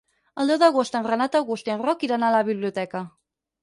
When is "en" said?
1.01-1.05, 1.77-1.87